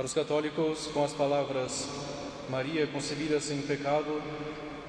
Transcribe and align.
Para 0.00 0.06
os 0.06 0.14
católicos, 0.14 0.86
com 0.94 1.04
as 1.04 1.12
palavras 1.12 1.86
Maria 2.48 2.86
concebida 2.86 3.38
sem 3.38 3.60
pecado, 3.60 4.22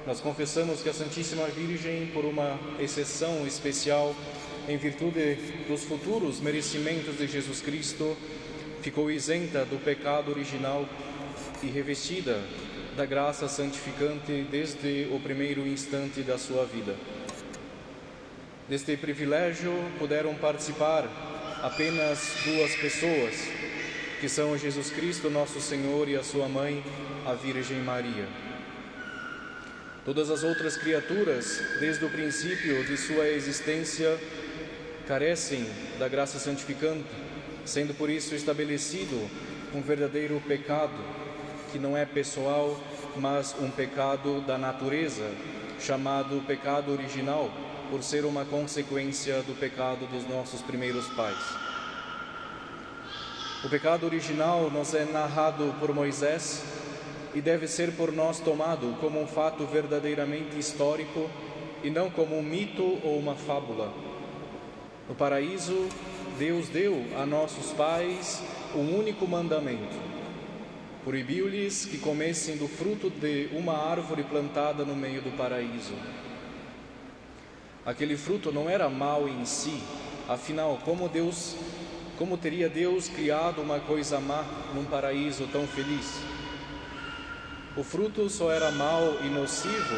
nós 0.06 0.20
confessamos 0.20 0.80
que 0.80 0.88
a 0.88 0.94
Santíssima 0.94 1.44
Virgem, 1.48 2.06
por 2.14 2.24
uma 2.24 2.58
exceção 2.80 3.46
especial, 3.46 4.16
em 4.66 4.78
virtude 4.78 5.34
dos 5.68 5.84
futuros 5.84 6.40
merecimentos 6.40 7.18
de 7.18 7.26
Jesus 7.26 7.60
Cristo, 7.60 8.16
ficou 8.80 9.10
isenta 9.10 9.66
do 9.66 9.76
pecado 9.84 10.30
original 10.30 10.88
e 11.62 11.66
revestida 11.66 12.40
da 12.96 13.04
graça 13.04 13.46
santificante 13.48 14.46
desde 14.50 15.08
o 15.12 15.20
primeiro 15.20 15.66
instante 15.66 16.22
da 16.22 16.38
sua 16.38 16.64
vida. 16.64 16.96
Deste 18.66 18.96
privilégio 18.96 19.74
puderam 19.98 20.34
participar 20.36 21.06
apenas 21.62 22.32
duas 22.46 22.74
pessoas, 22.76 23.34
que 24.22 24.28
são 24.28 24.56
Jesus 24.56 24.88
Cristo, 24.88 25.28
nosso 25.28 25.60
Senhor, 25.60 26.08
e 26.08 26.14
a 26.14 26.22
sua 26.22 26.48
mãe, 26.48 26.80
a 27.26 27.34
Virgem 27.34 27.80
Maria. 27.80 28.28
Todas 30.04 30.30
as 30.30 30.44
outras 30.44 30.76
criaturas, 30.76 31.60
desde 31.80 32.04
o 32.04 32.08
princípio 32.08 32.84
de 32.84 32.96
sua 32.96 33.26
existência, 33.26 34.16
carecem 35.08 35.66
da 35.98 36.06
graça 36.06 36.38
santificante, 36.38 37.08
sendo 37.64 37.94
por 37.94 38.08
isso 38.08 38.32
estabelecido 38.36 39.28
um 39.74 39.82
verdadeiro 39.82 40.40
pecado, 40.46 40.94
que 41.72 41.78
não 41.80 41.96
é 41.96 42.06
pessoal, 42.06 42.80
mas 43.16 43.56
um 43.58 43.72
pecado 43.72 44.40
da 44.42 44.56
natureza, 44.56 45.28
chamado 45.80 46.46
pecado 46.46 46.92
original, 46.92 47.50
por 47.90 48.04
ser 48.04 48.24
uma 48.24 48.44
consequência 48.44 49.42
do 49.42 49.58
pecado 49.58 50.06
dos 50.06 50.24
nossos 50.28 50.62
primeiros 50.62 51.08
pais. 51.08 51.71
O 53.64 53.68
pecado 53.68 54.04
original 54.06 54.68
nos 54.70 54.92
é 54.92 55.04
narrado 55.04 55.72
por 55.78 55.94
Moisés 55.94 56.64
e 57.32 57.40
deve 57.40 57.68
ser 57.68 57.92
por 57.92 58.10
nós 58.10 58.40
tomado 58.40 58.96
como 59.00 59.22
um 59.22 59.26
fato 59.26 59.64
verdadeiramente 59.64 60.58
histórico 60.58 61.30
e 61.84 61.88
não 61.88 62.10
como 62.10 62.36
um 62.36 62.42
mito 62.42 62.82
ou 63.04 63.16
uma 63.16 63.36
fábula. 63.36 63.92
No 65.08 65.14
paraíso, 65.14 65.88
Deus 66.36 66.68
deu 66.68 67.06
a 67.16 67.24
nossos 67.24 67.70
pais 67.72 68.42
um 68.74 68.98
único 68.98 69.28
mandamento: 69.28 69.96
proibiu-lhes 71.04 71.84
que 71.84 71.98
comessem 71.98 72.56
do 72.56 72.66
fruto 72.66 73.08
de 73.10 73.48
uma 73.52 73.78
árvore 73.78 74.24
plantada 74.24 74.84
no 74.84 74.96
meio 74.96 75.22
do 75.22 75.36
paraíso. 75.36 75.94
Aquele 77.86 78.16
fruto 78.16 78.50
não 78.50 78.68
era 78.68 78.88
mau 78.88 79.28
em 79.28 79.44
si, 79.44 79.80
afinal, 80.28 80.80
como 80.84 81.08
Deus, 81.08 81.54
como 82.22 82.38
teria 82.38 82.68
Deus 82.68 83.08
criado 83.08 83.60
uma 83.60 83.80
coisa 83.80 84.20
má 84.20 84.44
num 84.76 84.84
paraíso 84.84 85.48
tão 85.50 85.66
feliz? 85.66 86.22
O 87.76 87.82
fruto 87.82 88.30
só 88.30 88.52
era 88.52 88.70
mau 88.70 89.16
e 89.24 89.28
nocivo 89.28 89.96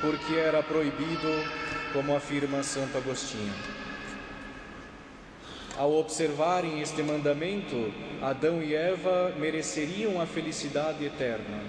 porque 0.00 0.36
era 0.36 0.62
proibido, 0.62 1.28
como 1.92 2.16
afirma 2.16 2.62
Santo 2.62 2.96
Agostinho. 2.96 3.52
Ao 5.76 5.92
observarem 5.92 6.80
este 6.80 7.02
mandamento, 7.02 7.92
Adão 8.22 8.62
e 8.62 8.74
Eva 8.74 9.34
mereceriam 9.38 10.18
a 10.18 10.24
felicidade 10.24 11.04
eterna, 11.04 11.60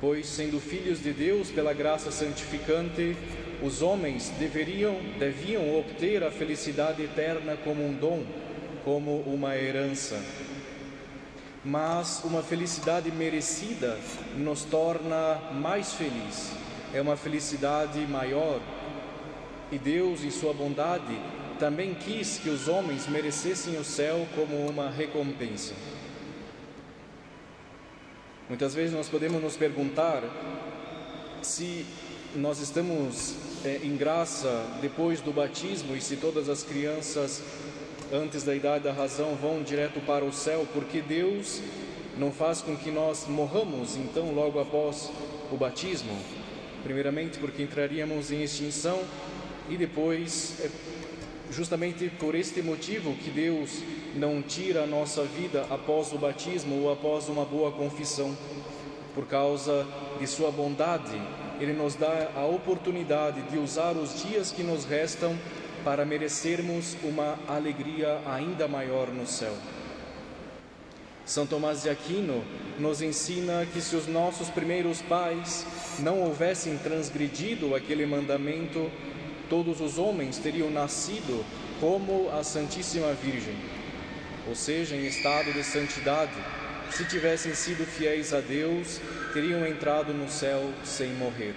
pois, 0.00 0.28
sendo 0.28 0.60
filhos 0.60 1.02
de 1.02 1.12
Deus 1.12 1.50
pela 1.50 1.72
graça 1.72 2.12
santificante, 2.12 3.16
os 3.60 3.82
homens 3.82 4.32
deveriam, 4.38 4.94
deviam 5.18 5.76
obter 5.76 6.22
a 6.22 6.30
felicidade 6.30 7.02
eterna 7.02 7.56
como 7.64 7.84
um 7.84 7.92
dom, 7.92 8.24
como 8.86 9.20
uma 9.22 9.54
herança 9.54 10.16
mas 11.66 12.22
uma 12.22 12.44
felicidade 12.44 13.10
merecida 13.10 13.98
nos 14.36 14.62
torna 14.62 15.34
mais 15.52 15.92
feliz. 15.94 16.52
É 16.94 17.00
uma 17.00 17.16
felicidade 17.16 17.98
maior. 18.06 18.60
E 19.72 19.76
Deus, 19.76 20.22
em 20.22 20.30
sua 20.30 20.52
bondade, 20.52 21.20
também 21.58 21.92
quis 21.92 22.38
que 22.38 22.48
os 22.48 22.68
homens 22.68 23.08
merecessem 23.08 23.76
o 23.78 23.84
céu 23.84 24.28
como 24.36 24.64
uma 24.68 24.88
recompensa. 24.88 25.74
Muitas 28.48 28.72
vezes 28.72 28.94
nós 28.94 29.08
podemos 29.08 29.42
nos 29.42 29.56
perguntar 29.56 30.22
se 31.42 31.84
nós 32.36 32.60
estamos 32.60 33.34
é, 33.64 33.80
em 33.82 33.96
graça 33.96 34.64
depois 34.80 35.20
do 35.20 35.32
batismo 35.32 35.96
e 35.96 36.00
se 36.00 36.16
todas 36.16 36.48
as 36.48 36.62
crianças 36.62 37.42
antes 38.12 38.42
da 38.42 38.54
idade 38.54 38.84
da 38.84 38.92
razão 38.92 39.34
vão 39.34 39.62
direto 39.62 40.00
para 40.00 40.24
o 40.24 40.32
céu, 40.32 40.66
porque 40.72 41.00
Deus 41.00 41.60
não 42.16 42.32
faz 42.32 42.62
com 42.62 42.76
que 42.76 42.90
nós 42.90 43.26
morramos 43.28 43.96
então 43.96 44.32
logo 44.32 44.60
após 44.60 45.10
o 45.50 45.56
batismo. 45.56 46.16
Primeiramente 46.82 47.38
porque 47.38 47.62
entraríamos 47.62 48.30
em 48.30 48.42
extinção 48.42 49.00
e 49.68 49.76
depois 49.76 50.56
é 50.60 50.70
justamente 51.50 52.08
por 52.18 52.34
este 52.34 52.62
motivo 52.62 53.14
que 53.14 53.30
Deus 53.30 53.82
não 54.14 54.42
tira 54.42 54.84
a 54.84 54.86
nossa 54.86 55.22
vida 55.22 55.66
após 55.70 56.12
o 56.12 56.18
batismo 56.18 56.82
ou 56.82 56.92
após 56.92 57.28
uma 57.28 57.44
boa 57.44 57.72
confissão. 57.72 58.36
Por 59.14 59.26
causa 59.26 59.86
de 60.18 60.26
sua 60.26 60.50
bondade, 60.50 61.20
ele 61.60 61.72
nos 61.72 61.94
dá 61.94 62.30
a 62.36 62.44
oportunidade 62.44 63.40
de 63.42 63.58
usar 63.58 63.92
os 63.92 64.22
dias 64.22 64.50
que 64.50 64.62
nos 64.62 64.84
restam 64.84 65.36
para 65.86 66.04
merecermos 66.04 66.96
uma 67.04 67.38
alegria 67.46 68.20
ainda 68.26 68.66
maior 68.66 69.06
no 69.06 69.24
céu. 69.24 69.56
São 71.24 71.46
Tomás 71.46 71.84
de 71.84 71.88
Aquino 71.88 72.42
nos 72.76 73.00
ensina 73.00 73.64
que 73.72 73.80
se 73.80 73.94
os 73.94 74.08
nossos 74.08 74.50
primeiros 74.50 75.00
pais 75.00 75.64
não 76.00 76.22
houvessem 76.22 76.76
transgredido 76.78 77.72
aquele 77.72 78.04
mandamento, 78.04 78.90
todos 79.48 79.80
os 79.80 79.96
homens 79.96 80.38
teriam 80.38 80.72
nascido 80.72 81.46
como 81.78 82.30
a 82.32 82.42
Santíssima 82.42 83.12
Virgem, 83.12 83.54
ou 84.48 84.56
seja, 84.56 84.96
em 84.96 85.06
estado 85.06 85.52
de 85.52 85.62
santidade. 85.62 86.34
Se 86.90 87.04
tivessem 87.04 87.54
sido 87.54 87.86
fiéis 87.86 88.34
a 88.34 88.40
Deus, 88.40 89.00
teriam 89.32 89.64
entrado 89.64 90.12
no 90.12 90.28
céu 90.28 90.68
sem 90.84 91.10
morrer. 91.14 91.54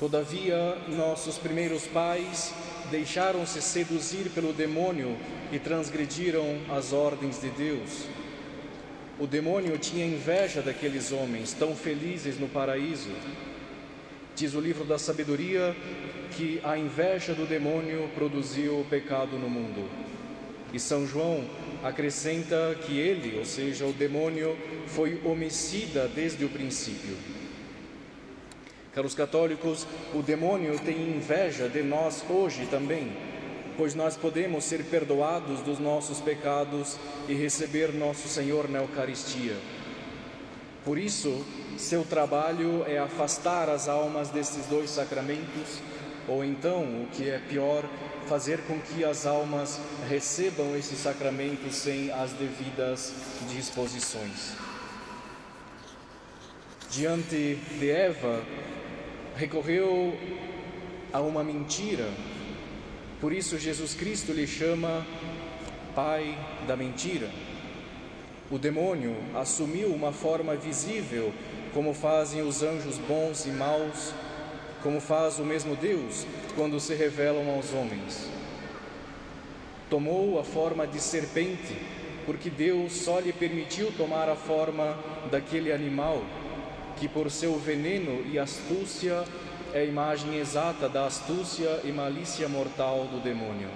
Todavia, 0.00 0.78
nossos 0.88 1.36
primeiros 1.36 1.86
pais 1.86 2.54
deixaram-se 2.90 3.60
seduzir 3.60 4.30
pelo 4.30 4.50
demônio 4.50 5.14
e 5.52 5.58
transgrediram 5.58 6.58
as 6.70 6.94
ordens 6.94 7.38
de 7.38 7.50
Deus. 7.50 8.06
O 9.18 9.26
demônio 9.26 9.76
tinha 9.76 10.06
inveja 10.06 10.62
daqueles 10.62 11.12
homens 11.12 11.52
tão 11.52 11.76
felizes 11.76 12.40
no 12.40 12.48
paraíso. 12.48 13.10
Diz 14.34 14.54
o 14.54 14.60
livro 14.60 14.84
da 14.84 14.98
sabedoria 14.98 15.76
que 16.30 16.62
a 16.64 16.78
inveja 16.78 17.34
do 17.34 17.44
demônio 17.44 18.08
produziu 18.14 18.80
o 18.80 18.86
pecado 18.86 19.38
no 19.38 19.50
mundo. 19.50 19.86
E 20.72 20.80
São 20.80 21.06
João 21.06 21.44
acrescenta 21.82 22.74
que 22.86 22.98
ele, 22.98 23.38
ou 23.38 23.44
seja, 23.44 23.84
o 23.84 23.92
demônio, 23.92 24.56
foi 24.86 25.20
homicida 25.26 26.08
desde 26.08 26.42
o 26.42 26.48
princípio. 26.48 27.18
Caros 28.94 29.14
católicos, 29.14 29.86
o 30.12 30.20
demônio 30.20 30.76
tem 30.80 31.16
inveja 31.16 31.68
de 31.68 31.80
nós 31.80 32.24
hoje 32.28 32.66
também, 32.66 33.16
pois 33.76 33.94
nós 33.94 34.16
podemos 34.16 34.64
ser 34.64 34.84
perdoados 34.84 35.60
dos 35.60 35.78
nossos 35.78 36.20
pecados 36.20 36.96
e 37.28 37.34
receber 37.34 37.92
nosso 37.92 38.26
Senhor 38.26 38.68
na 38.68 38.80
Eucaristia. 38.80 39.56
Por 40.84 40.98
isso, 40.98 41.44
seu 41.78 42.02
trabalho 42.02 42.84
é 42.84 42.98
afastar 42.98 43.68
as 43.68 43.88
almas 43.88 44.30
desses 44.30 44.66
dois 44.66 44.90
sacramentos, 44.90 45.80
ou 46.26 46.44
então, 46.44 46.82
o 46.82 47.08
que 47.12 47.30
é 47.30 47.38
pior, 47.38 47.84
fazer 48.26 48.58
com 48.62 48.78
que 48.80 49.04
as 49.04 49.24
almas 49.24 49.80
recebam 50.08 50.76
esses 50.76 50.98
sacramentos 50.98 51.76
sem 51.76 52.10
as 52.10 52.32
devidas 52.32 53.12
disposições. 53.48 54.52
Diante 56.90 57.56
de 57.78 57.90
Eva, 57.90 58.42
recorreu 59.40 60.12
a 61.10 61.20
uma 61.20 61.42
mentira. 61.42 62.10
Por 63.22 63.32
isso 63.32 63.58
Jesus 63.58 63.94
Cristo 63.94 64.32
lhe 64.32 64.46
chama 64.46 65.06
pai 65.94 66.38
da 66.68 66.76
mentira. 66.76 67.30
O 68.50 68.58
demônio 68.58 69.16
assumiu 69.34 69.88
uma 69.94 70.12
forma 70.12 70.54
visível, 70.56 71.32
como 71.72 71.94
fazem 71.94 72.42
os 72.42 72.62
anjos 72.62 72.98
bons 72.98 73.46
e 73.46 73.50
maus, 73.50 74.12
como 74.82 75.00
faz 75.00 75.38
o 75.38 75.44
mesmo 75.44 75.74
Deus 75.74 76.26
quando 76.54 76.78
se 76.78 76.94
revelam 76.94 77.48
aos 77.48 77.72
homens. 77.72 78.28
Tomou 79.88 80.38
a 80.38 80.44
forma 80.44 80.86
de 80.86 81.00
serpente, 81.00 81.78
porque 82.26 82.50
Deus 82.50 82.92
só 82.92 83.20
lhe 83.20 83.32
permitiu 83.32 83.90
tomar 83.96 84.28
a 84.28 84.36
forma 84.36 84.98
daquele 85.30 85.72
animal 85.72 86.22
que 86.98 87.08
por 87.08 87.30
seu 87.30 87.58
veneno 87.58 88.24
e 88.26 88.38
astúcia 88.38 89.24
é 89.72 89.80
a 89.80 89.84
imagem 89.84 90.38
exata 90.38 90.88
da 90.88 91.06
astúcia 91.06 91.80
e 91.84 91.92
malícia 91.92 92.48
mortal 92.48 93.06
do 93.06 93.20
demônio. 93.20 93.68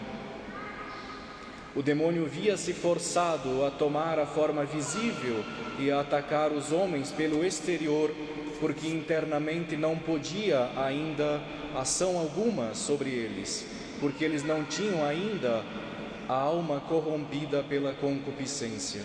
O 1.77 1.83
demônio 1.83 2.25
via-se 2.27 2.73
forçado 2.73 3.65
a 3.65 3.71
tomar 3.71 4.19
a 4.19 4.27
forma 4.27 4.65
visível 4.65 5.45
e 5.79 5.91
a 5.91 6.01
atacar 6.01 6.53
os 6.53 6.71
homens 6.71 7.11
pelo 7.11 7.45
exterior, 7.45 8.13
porque 8.61 8.87
internamente 8.87 9.77
não 9.77 9.97
podia 9.99 10.71
ainda 10.77 11.41
ação 11.75 12.17
alguma 12.17 12.75
sobre 12.75 13.11
eles, 13.11 13.67
porque 14.01 14.25
eles 14.25 14.45
não 14.45 14.65
tinham 14.65 15.05
ainda 15.05 15.65
a 16.29 16.35
alma 16.35 16.81
corrompida 16.81 17.63
pela 17.63 17.93
concupiscência. 17.93 19.03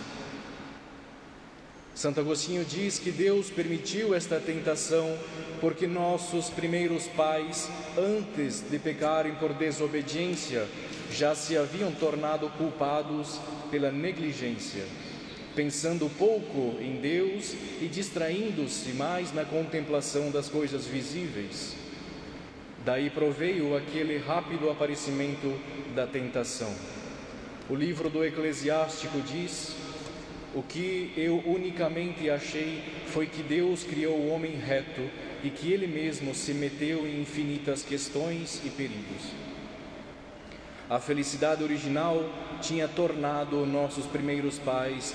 Santo 2.00 2.22
Agostinho 2.22 2.64
diz 2.64 2.98
que 2.98 3.12
Deus 3.12 3.50
permitiu 3.50 4.16
esta 4.16 4.40
tentação 4.40 5.18
porque 5.60 5.86
nossos 5.86 6.50
primeiros 6.50 7.08
pais, 7.08 7.70
antes 7.98 8.62
de 8.62 8.80
pecarem 8.80 9.36
por 9.36 9.52
desobediência, 9.54 10.66
já 11.12 11.36
se 11.36 11.58
haviam 11.58 11.92
tornado 11.92 12.50
culpados 12.52 13.38
pela 13.70 13.92
negligência, 13.92 14.86
pensando 15.54 16.10
pouco 16.18 16.82
em 16.82 17.02
Deus 17.02 17.54
e 17.82 17.90
distraindo-se 17.92 18.94
mais 18.94 19.34
na 19.34 19.44
contemplação 19.44 20.32
das 20.32 20.48
coisas 20.48 20.86
visíveis. 20.86 21.76
Daí 22.86 23.10
proveio 23.10 23.76
aquele 23.76 24.18
rápido 24.20 24.70
aparecimento 24.70 25.54
da 25.94 26.08
tentação. 26.08 26.74
O 27.70 27.76
livro 27.76 28.10
do 28.10 28.24
Eclesiástico 28.24 29.20
diz: 29.20 29.76
O 30.56 30.64
que 30.64 31.14
eu 31.16 31.44
unicamente 31.46 32.30
achei 32.30 32.82
foi 33.08 33.28
que 33.28 33.44
Deus 33.44 33.84
criou 33.84 34.18
o 34.18 34.30
homem 34.30 34.56
reto 34.56 35.08
e 35.44 35.50
que 35.50 35.72
ele 35.72 35.86
mesmo 35.86 36.34
se 36.34 36.54
meteu 36.54 37.08
em 37.08 37.22
infinitas 37.22 37.84
questões 37.84 38.62
e 38.66 38.70
perigos. 38.70 39.32
A 40.90 41.00
felicidade 41.00 41.64
original 41.64 42.28
tinha 42.62 42.88
tornado 42.88 43.64
nossos 43.64 44.08
primeiros 44.08 44.58
pais 44.58 45.14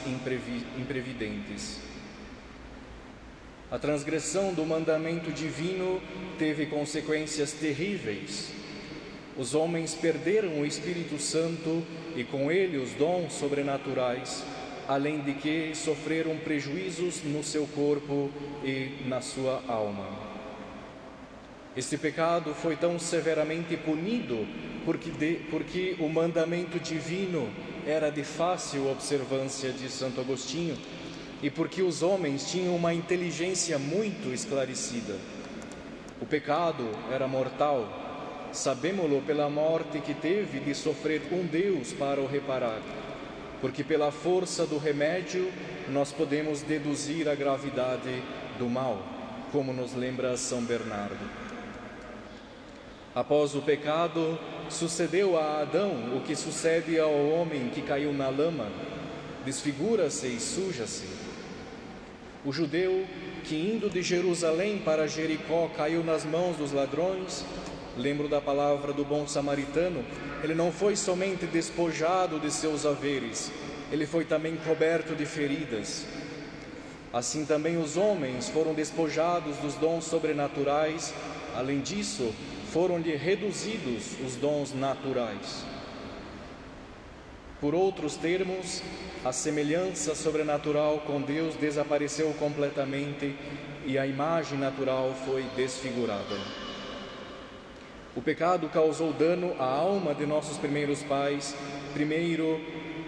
imprevidentes. 0.78 1.80
A 3.72 3.78
transgressão 3.78 4.54
do 4.54 4.64
mandamento 4.64 5.32
divino 5.32 6.00
teve 6.38 6.66
consequências 6.66 7.52
terríveis. 7.52 8.52
Os 9.36 9.52
homens 9.52 9.96
perderam 9.96 10.60
o 10.60 10.64
Espírito 10.64 11.18
Santo 11.18 11.82
e 12.14 12.22
com 12.22 12.52
ele 12.52 12.76
os 12.76 12.92
dons 12.92 13.32
sobrenaturais, 13.32 14.44
além 14.88 15.20
de 15.20 15.34
que 15.34 15.74
sofreram 15.74 16.36
prejuízos 16.38 17.22
no 17.24 17.42
seu 17.42 17.66
corpo 17.66 18.30
e 18.62 18.90
na 19.06 19.20
sua 19.20 19.62
alma. 19.68 20.06
Este 21.76 21.98
pecado 21.98 22.54
foi 22.54 22.76
tão 22.76 22.98
severamente 22.98 23.76
punido 23.76 24.46
porque, 24.84 25.10
de, 25.10 25.40
porque 25.50 25.96
o 25.98 26.08
mandamento 26.08 26.78
divino 26.78 27.48
era 27.86 28.10
de 28.10 28.22
fácil 28.22 28.90
observância 28.90 29.72
de 29.72 29.88
Santo 29.88 30.20
Agostinho 30.20 30.76
e 31.42 31.50
porque 31.50 31.82
os 31.82 32.02
homens 32.02 32.50
tinham 32.50 32.76
uma 32.76 32.94
inteligência 32.94 33.78
muito 33.78 34.32
esclarecida. 34.32 35.16
O 36.20 36.26
pecado 36.26 36.88
era 37.12 37.26
mortal, 37.26 38.48
sabemos-lo 38.52 39.20
pela 39.22 39.50
morte 39.50 39.98
que 39.98 40.14
teve 40.14 40.60
de 40.60 40.74
sofrer 40.74 41.22
um 41.32 41.44
Deus 41.44 41.92
para 41.92 42.20
o 42.20 42.26
reparar, 42.26 42.80
porque 43.64 43.82
pela 43.82 44.12
força 44.12 44.66
do 44.66 44.76
remédio 44.76 45.50
nós 45.88 46.12
podemos 46.12 46.60
deduzir 46.60 47.26
a 47.30 47.34
gravidade 47.34 48.22
do 48.58 48.68
mal, 48.68 49.02
como 49.52 49.72
nos 49.72 49.94
lembra 49.94 50.36
São 50.36 50.62
Bernardo. 50.62 51.26
Após 53.14 53.54
o 53.54 53.62
pecado, 53.62 54.38
sucedeu 54.68 55.38
a 55.38 55.62
Adão 55.62 56.14
o 56.14 56.20
que 56.20 56.36
sucede 56.36 57.00
ao 57.00 57.30
homem 57.30 57.70
que 57.70 57.80
caiu 57.80 58.12
na 58.12 58.28
lama, 58.28 58.68
desfigura-se 59.46 60.26
e 60.26 60.38
suja-se. 60.38 61.08
O 62.44 62.52
judeu 62.52 63.06
que 63.44 63.56
indo 63.56 63.88
de 63.88 64.02
Jerusalém 64.02 64.76
para 64.76 65.08
Jericó 65.08 65.70
caiu 65.74 66.04
nas 66.04 66.22
mãos 66.26 66.58
dos 66.58 66.70
ladrões, 66.70 67.46
lembro 67.96 68.28
da 68.28 68.40
palavra 68.40 68.92
do 68.92 69.04
bom 69.04 69.26
samaritano, 69.26 70.04
ele 70.42 70.54
não 70.54 70.72
foi 70.72 70.96
somente 70.96 71.46
despojado 71.46 72.38
de 72.38 72.50
seus 72.50 72.84
haveres, 72.84 73.50
ele 73.90 74.06
foi 74.06 74.24
também 74.24 74.56
coberto 74.56 75.14
de 75.14 75.24
feridas. 75.24 76.04
Assim 77.12 77.44
também 77.44 77.76
os 77.76 77.96
homens 77.96 78.48
foram 78.48 78.74
despojados 78.74 79.56
dos 79.58 79.74
dons 79.74 80.04
sobrenaturais, 80.04 81.14
além 81.54 81.80
disso, 81.80 82.34
foram-lhe 82.72 83.14
reduzidos 83.14 84.18
os 84.26 84.34
dons 84.34 84.74
naturais. 84.74 85.64
Por 87.60 87.72
outros 87.72 88.16
termos, 88.16 88.82
a 89.24 89.32
semelhança 89.32 90.14
sobrenatural 90.14 90.98
com 91.06 91.20
Deus 91.22 91.54
desapareceu 91.54 92.34
completamente 92.34 93.34
e 93.86 93.96
a 93.96 94.06
imagem 94.06 94.58
natural 94.58 95.14
foi 95.24 95.44
desfigurada. 95.56 96.63
O 98.16 98.22
pecado 98.22 98.68
causou 98.68 99.12
dano 99.12 99.56
à 99.58 99.64
alma 99.64 100.14
de 100.14 100.24
nossos 100.24 100.56
primeiros 100.56 101.02
pais, 101.02 101.54
primeiro, 101.92 102.60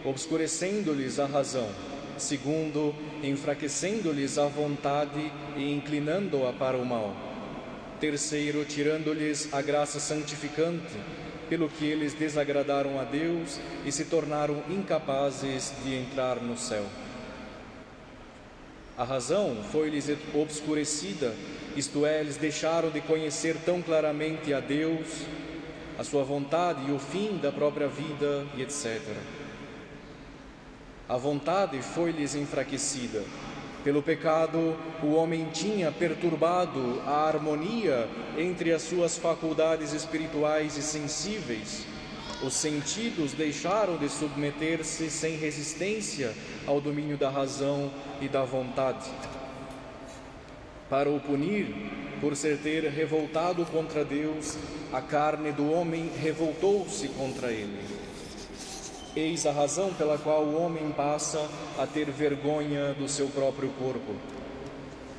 obscurecendo-lhes 0.05 1.21
a 1.21 1.27
razão, 1.27 1.69
segundo, 2.19 2.93
enfraquecendo-lhes 3.23 4.37
a 4.37 4.47
vontade 4.47 5.31
e 5.57 5.73
inclinando-a 5.73 6.53
para 6.53 6.77
o 6.77 6.85
mal, 6.85 7.15
terceiro, 8.01 8.65
tirando-lhes 8.65 9.53
a 9.55 9.63
graça 9.63 10.01
santificante 10.01 10.97
pelo 11.49 11.69
que 11.69 11.85
eles 11.85 12.13
desagradaram 12.13 12.99
a 12.99 13.05
Deus 13.05 13.61
e 13.85 13.93
se 13.93 14.07
tornaram 14.07 14.65
incapazes 14.69 15.73
de 15.85 15.95
entrar 15.95 16.37
no 16.43 16.57
céu. 16.57 16.85
A 18.97 19.05
razão 19.05 19.57
foi-lhes 19.71 20.09
obscurecida, 20.35 21.35
isto 21.77 22.07
é, 22.07 22.21
eles 22.21 22.37
deixaram 22.37 22.91
de 22.91 23.01
conhecer 23.01 23.57
tão 23.65 23.83
claramente 23.83 24.55
a 24.55 24.61
Deus, 24.61 25.07
a 25.99 26.05
sua 26.05 26.25
vontade 26.25 26.89
e 26.89 26.93
o 26.93 26.99
fim 26.99 27.37
da 27.37 27.53
própria 27.53 27.89
vida 27.89 28.47
e 28.57 28.63
etc. 28.63 29.01
A 31.09 31.17
vontade 31.17 31.81
foi-lhes 31.83 32.35
enfraquecida, 32.35 33.23
pelo 33.87 34.03
pecado, 34.03 34.77
o 35.01 35.13
homem 35.13 35.49
tinha 35.53 35.93
perturbado 35.93 37.01
a 37.07 37.29
harmonia 37.29 38.09
entre 38.37 38.73
as 38.73 38.83
suas 38.83 39.17
faculdades 39.17 39.93
espirituais 39.93 40.77
e 40.77 40.83
sensíveis. 40.83 41.87
Os 42.43 42.53
sentidos 42.55 43.33
deixaram 43.33 43.97
de 43.97 44.09
submeter-se 44.09 45.11
sem 45.11 45.37
resistência 45.37 46.35
ao 46.67 46.81
domínio 46.81 47.17
da 47.17 47.31
razão 47.31 47.91
e 48.21 48.29
da 48.29 48.45
vontade. 48.45 49.11
Para 50.91 51.11
o 51.11 51.19
punir, 51.19 51.75
por 52.21 52.37
ser 52.37 52.59
ter 52.59 52.85
revoltado 52.91 53.65
contra 53.67 54.05
Deus, 54.05 54.57
a 54.93 55.01
carne 55.01 55.51
do 55.51 55.71
homem 55.73 56.11
revoltou-se 56.21 57.09
contra 57.09 57.51
ele. 57.51 57.81
Eis 59.17 59.47
a 59.47 59.53
razão 59.53 59.95
pela 59.95 60.19
qual 60.19 60.43
o 60.45 60.61
homem 60.61 60.91
passa 60.91 61.49
a 61.79 61.87
ter 61.87 62.11
vergonha 62.11 62.93
do 62.95 63.09
seu 63.09 63.29
próprio 63.29 63.71
corpo. 63.79 64.15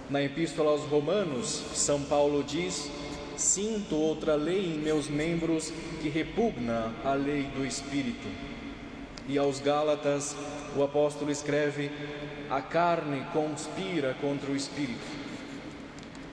Na 0.07 0.21
Epístola 0.23 0.71
aos 0.71 0.83
Romanos, 0.83 1.63
São 1.73 2.01
Paulo 2.03 2.43
diz: 2.43 2.89
Sinto 3.37 3.95
outra 3.95 4.35
lei 4.35 4.65
em 4.65 4.79
meus 4.79 5.07
membros 5.07 5.71
que 6.01 6.09
repugna 6.09 6.93
a 7.05 7.13
lei 7.13 7.43
do 7.43 7.65
Espírito. 7.65 8.27
E 9.27 9.37
aos 9.37 9.59
Gálatas, 9.59 10.35
o 10.75 10.83
apóstolo 10.83 11.31
escreve: 11.31 11.91
A 12.49 12.61
carne 12.61 13.25
conspira 13.31 14.15
contra 14.19 14.51
o 14.51 14.55
Espírito. 14.55 15.05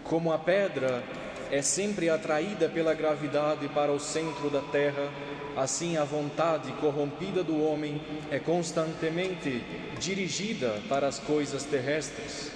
Como 0.03 0.33
a 0.33 0.39
pedra 0.39 1.05
é 1.51 1.63
sempre 1.63 2.09
atraída 2.09 2.69
pela 2.69 2.95
gravidade 2.95 3.69
para 3.69 3.93
o 3.93 4.01
centro 4.01 4.51
da 4.51 4.61
terra, 4.61 5.11
Assim, 5.57 5.97
a 5.97 6.03
vontade 6.03 6.73
corrompida 6.81 7.45
do 7.45 7.63
homem 7.63 8.01
é 8.29 8.41
constantemente 8.41 9.63
dirigida 10.01 10.83
para 10.89 11.07
as 11.07 11.21
coisas 11.21 11.63
terrestres. 11.63 12.51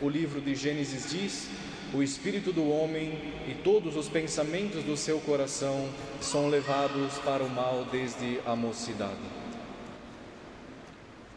O 0.00 0.08
livro 0.08 0.40
de 0.40 0.54
Gênesis 0.54 1.10
diz: 1.10 1.48
o 1.94 2.02
espírito 2.02 2.52
do 2.52 2.68
homem 2.68 3.18
e 3.48 3.54
todos 3.54 3.96
os 3.96 4.08
pensamentos 4.08 4.84
do 4.84 4.96
seu 4.96 5.18
coração 5.20 5.88
são 6.20 6.48
levados 6.48 7.14
para 7.24 7.42
o 7.42 7.50
mal 7.50 7.86
desde 7.90 8.40
a 8.46 8.54
mocidade. 8.54 9.16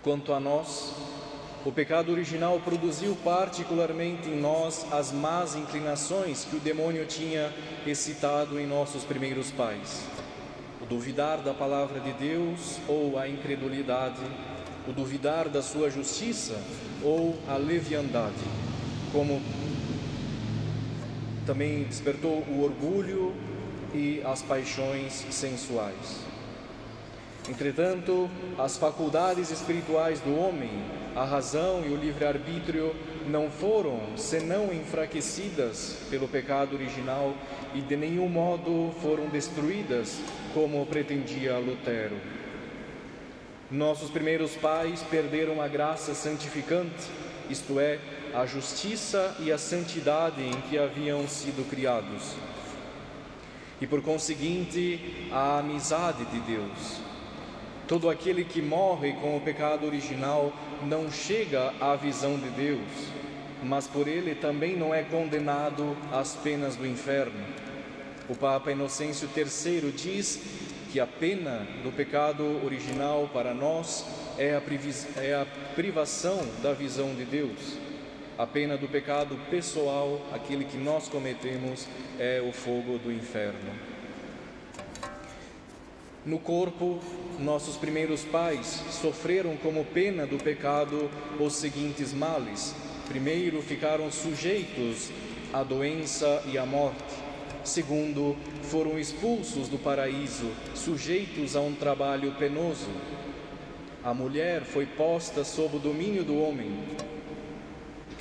Quanto 0.03 0.33
a 0.33 0.39
nós, 0.39 0.93
o 1.63 1.71
pecado 1.71 2.11
original 2.11 2.59
produziu 2.59 3.15
particularmente 3.23 4.29
em 4.29 4.39
nós 4.39 4.85
as 4.91 5.11
más 5.11 5.55
inclinações 5.55 6.43
que 6.43 6.55
o 6.55 6.59
demônio 6.59 7.05
tinha 7.05 7.53
excitado 7.85 8.59
em 8.59 8.65
nossos 8.65 9.03
primeiros 9.03 9.51
pais 9.51 10.03
o 10.81 10.85
duvidar 10.85 11.37
da 11.41 11.53
palavra 11.53 11.99
de 11.99 12.11
Deus 12.13 12.79
ou 12.87 13.17
a 13.17 13.29
incredulidade, 13.29 14.21
o 14.87 14.91
duvidar 14.91 15.47
da 15.47 15.61
sua 15.61 15.91
justiça 15.91 16.59
ou 17.03 17.37
a 17.47 17.55
leviandade, 17.55 18.43
como 19.11 19.39
também 21.45 21.83
despertou 21.83 22.43
o 22.47 22.63
orgulho 22.63 23.33
e 23.93 24.21
as 24.23 24.41
paixões 24.41 25.25
sensuais. 25.29 26.31
Entretanto, 27.49 28.29
as 28.57 28.77
faculdades 28.77 29.49
espirituais 29.49 30.19
do 30.19 30.37
homem, 30.37 30.69
a 31.15 31.25
razão 31.25 31.83
e 31.85 31.89
o 31.89 31.95
livre-arbítrio 31.95 32.95
não 33.27 33.49
foram 33.49 33.99
senão 34.15 34.71
enfraquecidas 34.71 35.97
pelo 36.09 36.27
pecado 36.27 36.75
original 36.75 37.33
e 37.73 37.81
de 37.81 37.95
nenhum 37.95 38.29
modo 38.29 38.91
foram 39.01 39.27
destruídas, 39.27 40.19
como 40.53 40.85
pretendia 40.85 41.57
Lutero. 41.57 42.17
Nossos 43.71 44.09
primeiros 44.09 44.55
pais 44.55 45.01
perderam 45.09 45.61
a 45.61 45.67
graça 45.67 46.13
santificante, 46.13 47.07
isto 47.49 47.79
é, 47.79 47.99
a 48.33 48.45
justiça 48.45 49.35
e 49.39 49.51
a 49.51 49.57
santidade 49.57 50.41
em 50.41 50.61
que 50.69 50.77
haviam 50.77 51.27
sido 51.27 51.67
criados. 51.69 52.35
E 53.79 53.87
por 53.87 54.01
conseguinte, 54.01 55.27
a 55.31 55.59
amizade 55.59 56.23
de 56.25 56.39
Deus. 56.39 57.01
Todo 57.87 58.09
aquele 58.09 58.45
que 58.45 58.61
morre 58.61 59.13
com 59.13 59.35
o 59.35 59.41
pecado 59.41 59.85
original 59.85 60.53
não 60.83 61.11
chega 61.11 61.73
à 61.81 61.95
visão 61.95 62.37
de 62.37 62.49
Deus, 62.49 62.87
mas 63.63 63.87
por 63.87 64.07
ele 64.07 64.33
também 64.33 64.77
não 64.77 64.93
é 64.93 65.03
condenado 65.03 65.97
às 66.11 66.35
penas 66.35 66.75
do 66.75 66.87
inferno. 66.87 67.43
O 68.29 68.35
Papa 68.35 68.71
Inocêncio 68.71 69.27
III 69.35 69.91
diz 69.91 70.39
que 70.91 70.99
a 70.99 71.07
pena 71.07 71.67
do 71.83 71.91
pecado 71.91 72.63
original 72.63 73.29
para 73.33 73.53
nós 73.53 74.05
é 74.37 74.55
a, 74.55 74.61
é 75.21 75.45
privação 75.75 76.39
da 76.61 76.73
visão 76.73 77.13
de 77.15 77.25
Deus. 77.25 77.80
A 78.41 78.47
pena 78.47 78.75
do 78.75 78.87
pecado 78.87 79.37
pessoal, 79.51 80.19
aquele 80.33 80.65
que 80.65 80.75
nós 80.75 81.07
cometemos, 81.07 81.87
é 82.17 82.41
o 82.41 82.51
fogo 82.51 82.97
do 82.97 83.11
inferno. 83.11 83.71
No 86.25 86.39
corpo, 86.39 86.99
nossos 87.37 87.77
primeiros 87.77 88.23
pais 88.23 88.83
sofreram 88.89 89.55
como 89.57 89.85
pena 89.85 90.25
do 90.25 90.39
pecado 90.39 91.07
os 91.39 91.53
seguintes 91.53 92.13
males. 92.13 92.73
Primeiro, 93.07 93.61
ficaram 93.61 94.11
sujeitos 94.11 95.11
à 95.53 95.61
doença 95.61 96.41
e 96.51 96.57
à 96.57 96.65
morte. 96.65 97.13
Segundo, 97.63 98.35
foram 98.63 98.97
expulsos 98.97 99.67
do 99.67 99.77
paraíso, 99.77 100.49
sujeitos 100.73 101.55
a 101.55 101.61
um 101.61 101.75
trabalho 101.75 102.31
penoso. 102.39 102.89
A 104.03 104.15
mulher 104.15 104.63
foi 104.63 104.87
posta 104.87 105.43
sob 105.43 105.75
o 105.75 105.79
domínio 105.79 106.23
do 106.23 106.41
homem. 106.41 106.71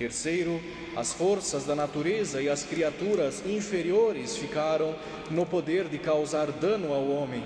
Terceiro, 0.00 0.58
as 0.96 1.12
forças 1.12 1.66
da 1.66 1.74
natureza 1.74 2.40
e 2.40 2.48
as 2.48 2.64
criaturas 2.64 3.44
inferiores 3.44 4.34
ficaram 4.34 4.96
no 5.30 5.44
poder 5.44 5.88
de 5.88 5.98
causar 5.98 6.50
dano 6.50 6.94
ao 6.94 7.06
homem 7.06 7.44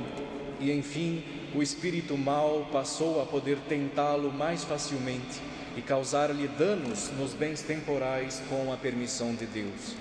e 0.60 0.70
enfim 0.70 1.24
o 1.52 1.60
espírito 1.60 2.16
mau 2.16 2.68
passou 2.70 3.20
a 3.20 3.26
poder 3.26 3.58
tentá-lo 3.68 4.32
mais 4.32 4.62
facilmente 4.62 5.42
e 5.76 5.82
causar-lhe 5.82 6.46
danos 6.46 7.10
nos 7.18 7.32
bens 7.32 7.60
temporais 7.60 8.40
com 8.48 8.72
a 8.72 8.76
permissão 8.76 9.34
de 9.34 9.46
Deus. 9.46 9.96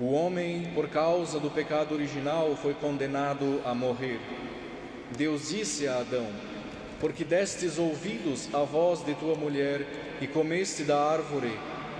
O 0.00 0.10
homem, 0.10 0.72
por 0.74 0.88
causa 0.88 1.38
do 1.38 1.52
pecado 1.52 1.94
original, 1.94 2.56
foi 2.56 2.74
condenado 2.74 3.62
a 3.64 3.72
morrer. 3.76 4.18
Deus 5.16 5.50
disse 5.50 5.86
a 5.86 6.00
Adão: 6.00 6.26
Porque 7.00 7.24
destes 7.24 7.78
ouvidos 7.78 8.48
à 8.52 8.64
voz 8.64 9.04
de 9.04 9.14
tua 9.14 9.34
mulher 9.34 9.86
e 10.20 10.26
comeste 10.26 10.82
da 10.82 11.00
árvore 11.00 11.52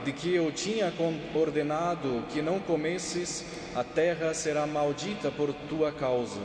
de 0.05 0.13
que 0.13 0.35
eu 0.35 0.51
tinha 0.51 0.93
ordenado 1.35 2.25
que 2.31 2.41
não 2.41 2.59
comesses, 2.59 3.45
a 3.75 3.85
terra 3.85 4.33
será 4.35 4.67
maldita 4.67 5.31
por 5.31 5.53
tua 5.69 5.93
causa. 5.93 6.41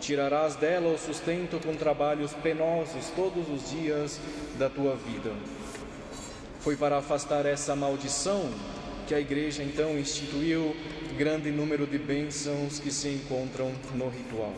Tirarás 0.00 0.54
dela 0.54 0.94
o 0.94 0.98
sustento 0.98 1.58
com 1.60 1.74
trabalhos 1.74 2.32
penosos 2.34 3.10
todos 3.16 3.48
os 3.48 3.70
dias 3.70 4.20
da 4.58 4.70
tua 4.70 4.94
vida. 4.94 5.32
Foi 6.60 6.76
para 6.76 6.98
afastar 6.98 7.46
essa 7.46 7.74
maldição 7.74 8.48
que 9.06 9.14
a 9.14 9.20
igreja 9.20 9.62
então 9.62 9.98
instituiu 9.98 10.76
grande 11.16 11.50
número 11.50 11.86
de 11.86 11.98
bênçãos 11.98 12.78
que 12.78 12.92
se 12.92 13.08
encontram 13.08 13.72
no 13.94 14.08
ritual. 14.08 14.52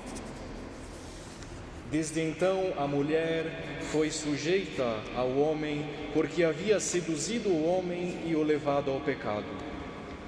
Desde 1.90 2.20
então 2.20 2.72
a 2.78 2.86
mulher 2.86 3.80
foi 3.90 4.10
sujeita 4.12 5.00
ao 5.16 5.36
homem, 5.36 5.84
porque 6.14 6.44
havia 6.44 6.78
seduzido 6.78 7.48
o 7.48 7.66
homem 7.66 8.16
e 8.24 8.36
o 8.36 8.44
levado 8.44 8.92
ao 8.92 9.00
pecado. 9.00 9.46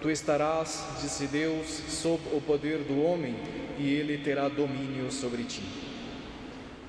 Tu 0.00 0.11
estarás, 0.11 0.85
disse 1.00 1.28
Deus, 1.28 1.69
sob 1.88 2.21
o 2.33 2.40
poder 2.40 2.78
do 2.78 3.00
homem, 3.00 3.37
e 3.78 3.88
ele 3.88 4.19
terá 4.19 4.49
domínio 4.49 5.12
sobre 5.12 5.45
ti. 5.45 5.62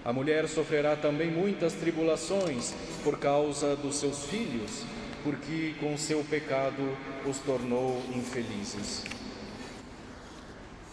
A 0.03 0.11
mulher 0.11 0.47
sofrerá 0.47 0.95
também 0.95 1.29
muitas 1.29 1.73
tribulações 1.73 2.73
por 3.03 3.19
causa 3.19 3.75
dos 3.75 3.97
seus 3.97 4.25
filhos, 4.25 4.83
porque 5.23 5.75
com 5.79 5.95
seu 5.95 6.23
pecado 6.23 6.97
os 7.27 7.37
tornou 7.37 8.01
infelizes. 8.15 9.03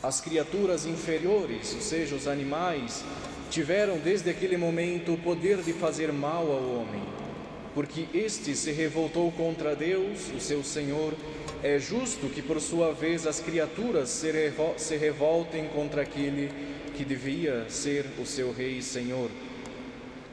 As 0.02 0.18
criaturas 0.18 0.86
inferiores, 0.86 1.74
ou 1.74 1.80
seja, 1.82 2.16
os 2.16 2.26
animais, 2.26 3.04
tiveram 3.50 3.98
desde 3.98 4.30
aquele 4.30 4.56
momento 4.56 5.12
o 5.12 5.18
poder 5.18 5.58
de 5.58 5.74
fazer 5.74 6.10
mal 6.10 6.50
ao 6.50 6.70
homem, 6.70 7.02
porque 7.74 8.06
este 8.14 8.56
se 8.56 8.72
revoltou 8.72 9.30
contra 9.32 9.76
Deus, 9.76 10.30
o 10.34 10.40
seu 10.40 10.64
Senhor. 10.64 11.12
É 11.62 11.78
justo 11.78 12.30
que, 12.30 12.40
por 12.40 12.58
sua 12.62 12.94
vez, 12.94 13.26
as 13.26 13.40
criaturas 13.40 14.08
se, 14.08 14.32
se 14.78 14.96
revoltem 14.96 15.66
contra 15.68 16.00
aquele 16.00 16.50
que 16.96 17.04
devia 17.04 17.68
ser 17.68 18.06
o 18.18 18.24
seu 18.24 18.54
Rei 18.54 18.78
e 18.78 18.82
Senhor. 18.82 19.28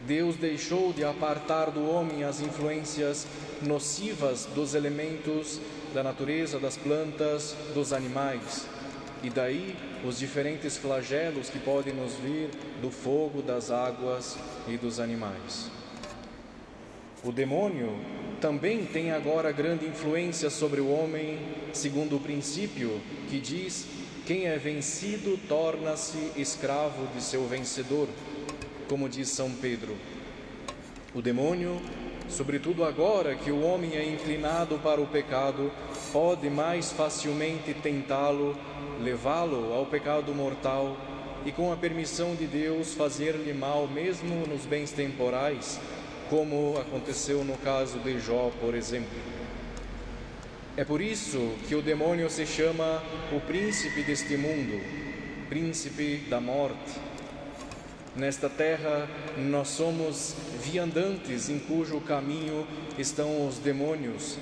Deus 0.05 0.37
deixou 0.37 0.93
de 0.93 1.03
apartar 1.03 1.71
do 1.71 1.85
homem 1.89 2.23
as 2.23 2.39
influências 2.39 3.27
nocivas 3.61 4.47
dos 4.55 4.73
elementos 4.73 5.59
da 5.93 6.01
natureza, 6.01 6.57
das 6.57 6.77
plantas, 6.77 7.53
dos 7.73 7.91
animais. 7.91 8.76
E 9.23 9.29
daí 9.29 9.75
os 10.05 10.19
diferentes 10.19 10.77
flagelos 10.77 11.49
que 11.49 11.59
podem 11.59 11.93
nos 11.93 12.13
vir 12.15 12.49
do 12.81 12.91
fogo, 12.91 13.41
das 13.41 13.71
águas 13.71 14.37
e 14.67 14.77
dos 14.77 14.99
animais. 14.99 15.71
O 17.23 17.31
demônio 17.31 17.99
também 18.39 18.85
tem 18.85 19.11
agora 19.11 19.51
grande 19.51 19.85
influência 19.85 20.49
sobre 20.49 20.79
o 20.79 20.89
homem, 20.89 21.39
segundo 21.73 22.17
o 22.17 22.19
princípio 22.19 23.01
que 23.27 23.39
diz: 23.39 23.87
quem 24.25 24.45
é 24.45 24.57
vencido 24.57 25.39
torna-se 25.47 26.31
escravo 26.35 27.07
de 27.15 27.21
seu 27.21 27.47
vencedor, 27.47 28.07
como 28.87 29.09
diz 29.09 29.29
São 29.29 29.49
Pedro. 29.51 29.95
O 31.15 31.21
demônio, 31.21 31.81
sobretudo 32.29 32.83
agora 32.83 33.35
que 33.35 33.51
o 33.51 33.61
homem 33.61 33.95
é 33.95 34.05
inclinado 34.05 34.77
para 34.79 35.01
o 35.01 35.07
pecado, 35.07 35.71
pode 36.11 36.49
mais 36.49 36.91
facilmente 36.91 37.73
tentá-lo 37.73 38.55
levá-lo 39.01 39.73
ao 39.73 39.85
pecado 39.85 40.33
mortal 40.33 40.97
e, 41.45 41.51
com 41.51 41.71
a 41.71 41.77
permissão 41.77 42.35
de 42.35 42.45
Deus, 42.45 42.93
fazer-lhe 42.93 43.53
mal 43.53 43.87
mesmo 43.87 44.45
nos 44.47 44.65
bens 44.65 44.91
temporais, 44.91 45.79
como 46.29 46.77
aconteceu 46.77 47.43
no 47.43 47.57
caso 47.57 47.99
de 47.99 48.19
Jó, 48.19 48.51
por 48.59 48.75
exemplo. 48.75 49.17
É 50.75 50.83
por 50.83 51.01
isso 51.01 51.55
que 51.67 51.75
o 51.75 51.81
demônio 51.81 52.29
se 52.29 52.45
chama 52.45 53.01
o 53.31 53.39
príncipe 53.39 54.03
deste 54.03 54.37
mundo, 54.37 54.79
príncipe 55.49 56.17
da 56.29 56.39
morte. 56.39 56.99
Nesta 58.17 58.49
terra, 58.49 59.07
nós 59.37 59.67
somos 59.67 60.33
viandantes 60.63 61.49
em 61.49 61.59
cujo 61.59 62.01
caminho 62.01 62.65
estão 62.97 63.47
os 63.47 63.59
demônios 63.59 64.39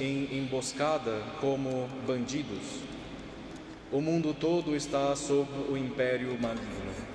em 0.00 0.38
emboscada 0.38 1.20
como 1.38 1.86
bandidos. 2.06 2.80
O 3.92 4.00
mundo 4.00 4.32
todo 4.32 4.74
está 4.74 5.14
sob 5.14 5.50
o 5.70 5.76
império 5.76 6.30
maligno. 6.40 7.08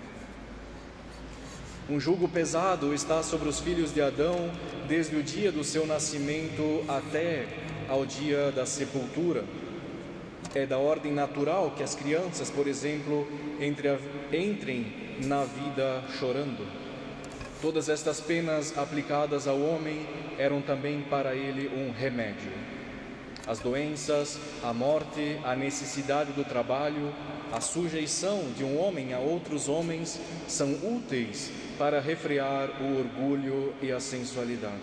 Um 1.89 1.99
jugo 1.99 2.29
pesado 2.29 2.93
está 2.93 3.23
sobre 3.23 3.49
os 3.49 3.59
filhos 3.59 3.91
de 3.91 3.99
Adão 3.99 4.51
desde 4.87 5.15
o 5.15 5.23
dia 5.23 5.51
do 5.51 5.63
seu 5.63 5.87
nascimento 5.87 6.85
até 6.87 7.47
ao 7.89 8.05
dia 8.05 8.51
da 8.51 8.67
sepultura. 8.67 9.43
É 10.55 10.67
da 10.67 10.77
ordem 10.77 11.11
natural 11.11 11.71
que 11.75 11.81
as 11.81 11.95
crianças, 11.95 12.51
por 12.51 12.67
exemplo, 12.67 13.27
entrem 14.31 14.85
na 15.25 15.43
vida 15.45 16.03
chorando. 16.19 16.67
Todas 17.59 17.89
estas 17.89 18.21
penas 18.21 18.77
aplicadas 18.77 19.47
ao 19.47 19.59
homem 19.59 20.05
eram 20.37 20.61
também 20.61 21.01
para 21.09 21.33
ele 21.33 21.71
um 21.75 21.91
remédio. 21.91 22.51
As 23.47 23.57
doenças, 23.57 24.39
a 24.63 24.71
morte, 24.71 25.39
a 25.43 25.55
necessidade 25.55 26.31
do 26.33 26.43
trabalho, 26.43 27.11
a 27.51 27.59
sujeição 27.59 28.51
de 28.55 28.63
um 28.63 28.79
homem 28.79 29.13
a 29.13 29.19
outros 29.19 29.67
homens 29.67 30.19
são 30.47 30.71
úteis 30.83 31.51
para 31.79 31.99
refrear 31.99 32.69
o 32.79 32.99
orgulho 32.99 33.73
e 33.81 33.91
a 33.91 33.99
sensualidade. 33.99 34.81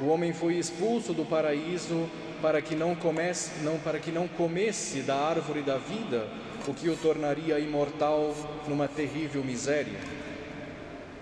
O 0.00 0.08
homem 0.08 0.32
foi 0.32 0.54
expulso 0.54 1.14
do 1.14 1.24
paraíso 1.24 2.08
para 2.40 2.60
que 2.62 2.74
não 2.74 2.94
comece, 2.94 3.50
não 3.62 3.78
para 3.78 3.98
que 3.98 4.10
não 4.10 4.28
comesse 4.28 5.00
da 5.00 5.16
árvore 5.16 5.62
da 5.62 5.76
vida, 5.76 6.26
o 6.66 6.74
que 6.74 6.88
o 6.88 6.96
tornaria 6.96 7.58
imortal 7.58 8.34
numa 8.66 8.88
terrível 8.88 9.42
miséria. 9.44 9.98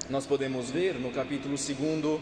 Nós 0.09 0.27
podemos 0.27 0.71
ver 0.71 0.95
no 0.95 1.11
capítulo 1.11 1.55
2 1.57 2.21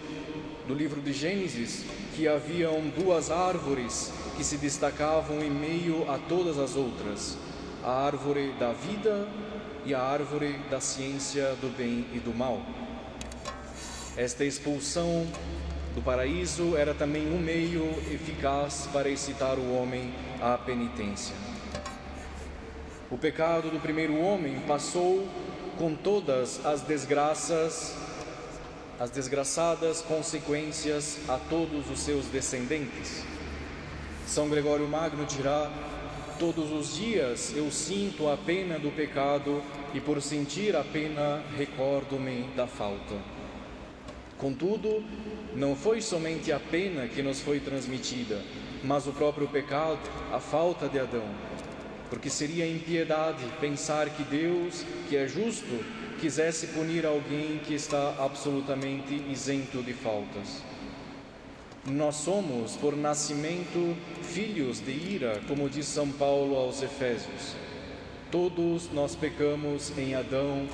do 0.67 0.75
livro 0.75 1.01
de 1.01 1.13
Gênesis 1.13 1.85
que 2.15 2.29
haviam 2.29 2.81
duas 2.97 3.31
árvores 3.31 4.13
que 4.37 4.45
se 4.45 4.57
destacavam 4.57 5.43
em 5.43 5.51
meio 5.51 6.09
a 6.11 6.19
todas 6.19 6.59
as 6.59 6.77
outras: 6.77 7.37
a 7.83 7.91
árvore 7.91 8.53
da 8.59 8.73
vida 8.73 9.27
e 9.85 9.95
a 9.95 10.01
árvore 10.01 10.59
da 10.71 10.81
ciência 10.81 11.57
do 11.61 11.69
bem 11.77 12.07
e 12.13 12.19
do 12.19 12.33
mal. 12.33 12.61
Esta 14.17 14.45
expulsão 14.45 15.27
do 15.95 16.01
paraíso 16.01 16.77
era 16.77 16.95
também 16.95 17.33
um 17.33 17.39
meio 17.39 17.85
eficaz 18.11 18.89
para 18.93 19.09
excitar 19.09 19.59
o 19.59 19.77
homem 19.77 20.13
à 20.41 20.57
penitência. 20.57 21.35
O 23.11 23.19
pecado 23.19 23.71
do 23.71 23.79
primeiro 23.79 24.19
homem 24.19 24.61
passou 24.61 25.29
com 25.77 25.95
todas 25.95 26.65
as 26.65 26.81
desgraças, 26.81 27.95
as 28.99 29.11
desgraçadas 29.11 30.01
consequências 30.01 31.19
a 31.29 31.37
todos 31.37 31.91
os 31.91 32.01
seus 32.01 32.27
descendentes. 32.27 33.23
São 34.27 34.49
Gregório 34.49 34.89
Magno 34.89 35.27
dirá: 35.27 35.71
Todos 36.39 36.73
os 36.73 36.97
dias 36.97 37.53
eu 37.55 37.71
sinto 37.71 38.31
a 38.31 38.37
pena 38.37 38.79
do 38.79 38.91
pecado 38.91 39.63
e 39.93 40.01
por 40.01 40.23
sentir 40.23 40.75
a 40.75 40.83
pena 40.83 41.43
recordo-me 41.59 42.45
da 42.57 42.67
falta. 42.67 43.42
Contudo, 44.43 45.05
não 45.55 45.77
foi 45.77 46.03
somente 46.03 46.51
a 46.51 46.59
pena 46.59 47.07
que 47.07 47.23
nos 47.23 47.41
foi 47.41 47.61
transmitida, 47.61 48.43
mas 48.83 49.07
o 49.07 49.13
próprio 49.13 49.47
pecado, 49.47 50.01
a 50.33 50.41
falta 50.41 50.89
de 50.89 50.99
Adão. 50.99 51.29
Porque 52.11 52.29
seria 52.29 52.69
impiedade 52.69 53.45
pensar 53.61 54.11
que 54.11 54.25
Deus, 54.25 54.85
que 55.09 55.17
é 55.17 55.29
justo, 55.29 55.85
quisesse 56.21 56.67
punir 56.67 57.07
alguém 57.07 57.61
que 57.65 57.73
está 57.73 58.17
absolutamente 58.19 59.15
isento 59.31 59.81
de 59.81 59.93
faltas. 59.93 60.61
Nós 61.87 62.17
somos, 62.17 62.75
por 62.75 62.97
nascimento, 62.97 63.97
filhos 64.23 64.81
de 64.81 64.91
ira, 64.91 65.41
como 65.47 65.71
diz 65.71 65.87
São 65.87 66.11
Paulo 66.11 66.57
aos 66.57 66.83
Efésios. 66.83 67.55
Todos 68.29 68.91
nós 68.93 69.15
pecamos 69.15 69.97
em 69.97 70.17
Adão, 70.17 70.67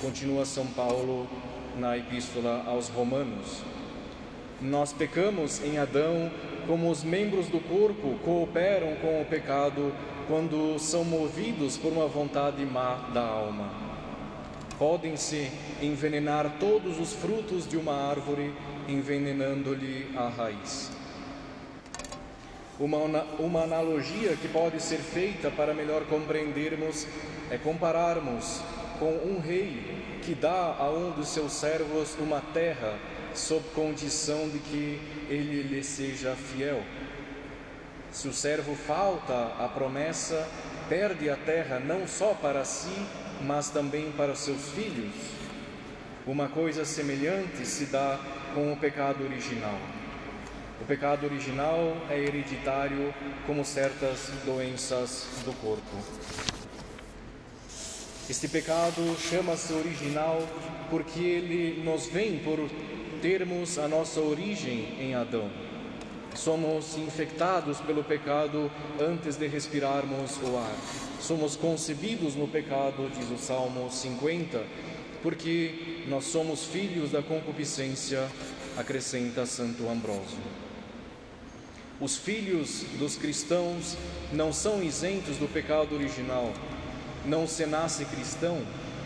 continua 0.00 0.44
São 0.44 0.66
Paulo 0.66 1.28
na 1.76 1.96
Epístola 1.96 2.64
aos 2.66 2.88
Romanos. 2.88 3.62
Nós 4.60 4.92
pecamos 4.92 5.62
em 5.64 5.78
Adão, 5.78 6.30
como 6.66 6.90
os 6.90 7.02
membros 7.02 7.48
do 7.48 7.58
corpo 7.58 8.16
cooperam 8.24 8.94
com 8.96 9.20
o 9.20 9.24
pecado 9.24 9.92
quando 10.28 10.78
são 10.78 11.04
movidos 11.04 11.76
por 11.76 11.92
uma 11.92 12.06
vontade 12.06 12.64
má 12.64 13.10
da 13.12 13.22
alma. 13.22 13.70
Podem-se 14.78 15.50
envenenar 15.80 16.58
todos 16.60 17.00
os 17.00 17.12
frutos 17.12 17.68
de 17.68 17.76
uma 17.76 17.92
árvore 17.92 18.52
envenenando-lhe 18.88 20.08
a 20.16 20.28
raiz. 20.28 20.90
Uma, 22.78 22.98
uma 23.38 23.62
analogia 23.62 24.36
que 24.36 24.48
pode 24.48 24.80
ser 24.82 24.98
feita 24.98 25.50
para 25.50 25.74
melhor 25.74 26.04
compreendermos 26.06 27.06
é 27.50 27.58
compararmos 27.58 28.60
com 29.02 29.14
um 29.26 29.40
rei 29.40 30.20
que 30.22 30.32
dá 30.32 30.76
a 30.78 30.88
um 30.88 31.10
dos 31.10 31.30
seus 31.30 31.54
servos 31.54 32.14
uma 32.20 32.40
terra 32.40 32.96
sob 33.34 33.68
condição 33.74 34.48
de 34.48 34.60
que 34.60 35.00
ele 35.28 35.60
lhe 35.64 35.82
seja 35.82 36.36
fiel. 36.36 36.80
Se 38.12 38.28
o 38.28 38.32
servo 38.32 38.76
falta 38.76 39.56
a 39.58 39.68
promessa, 39.68 40.48
perde 40.88 41.28
a 41.28 41.36
terra 41.36 41.80
não 41.80 42.06
só 42.06 42.32
para 42.32 42.64
si, 42.64 42.94
mas 43.40 43.70
também 43.70 44.12
para 44.12 44.36
seus 44.36 44.68
filhos. 44.68 45.14
Uma 46.24 46.46
coisa 46.46 46.84
semelhante 46.84 47.66
se 47.66 47.86
dá 47.86 48.20
com 48.54 48.72
o 48.72 48.76
pecado 48.76 49.24
original. 49.24 49.80
O 50.80 50.84
pecado 50.84 51.26
original 51.26 51.96
é 52.08 52.20
hereditário, 52.20 53.12
como 53.46 53.64
certas 53.64 54.30
doenças 54.44 55.26
do 55.44 55.52
corpo. 55.54 55.96
Este 58.30 58.46
pecado 58.46 59.16
chama-se 59.18 59.72
original 59.72 60.40
porque 60.88 61.18
ele 61.18 61.82
nos 61.82 62.06
vem 62.06 62.38
por 62.38 62.70
termos 63.20 63.78
a 63.78 63.88
nossa 63.88 64.20
origem 64.20 64.96
em 65.00 65.14
Adão. 65.14 65.50
Somos 66.32 66.96
infectados 66.96 67.80
pelo 67.80 68.04
pecado 68.04 68.70
antes 69.00 69.36
de 69.36 69.48
respirarmos 69.48 70.36
o 70.38 70.56
ar. 70.56 70.74
Somos 71.20 71.56
concebidos 71.56 72.36
no 72.36 72.46
pecado, 72.46 73.10
diz 73.16 73.28
o 73.28 73.36
Salmo 73.36 73.90
50, 73.90 74.62
porque 75.20 76.04
nós 76.08 76.24
somos 76.24 76.64
filhos 76.64 77.10
da 77.10 77.22
concupiscência, 77.22 78.28
acrescenta 78.76 79.44
Santo 79.46 79.88
Ambrósio. 79.88 80.38
Os 82.00 82.16
filhos 82.16 82.84
dos 82.98 83.16
cristãos 83.16 83.96
não 84.32 84.52
são 84.52 84.82
isentos 84.82 85.36
do 85.36 85.52
pecado 85.52 85.94
original. 85.94 86.52
Não 87.24 87.46
se 87.46 87.64
nasce 87.66 88.04
cristão, 88.04 88.62